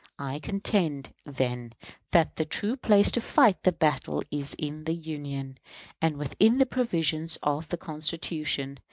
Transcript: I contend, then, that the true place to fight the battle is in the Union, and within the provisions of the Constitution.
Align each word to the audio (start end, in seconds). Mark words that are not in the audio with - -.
I 0.17 0.39
contend, 0.39 1.13
then, 1.27 1.73
that 2.09 2.37
the 2.37 2.43
true 2.43 2.75
place 2.75 3.11
to 3.11 3.21
fight 3.21 3.61
the 3.61 3.71
battle 3.71 4.23
is 4.31 4.55
in 4.57 4.85
the 4.85 4.95
Union, 4.95 5.59
and 6.01 6.17
within 6.17 6.57
the 6.57 6.65
provisions 6.65 7.37
of 7.43 7.67
the 7.67 7.77
Constitution. 7.77 8.79